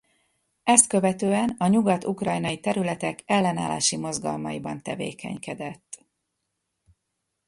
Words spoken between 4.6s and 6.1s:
tevékenykedett.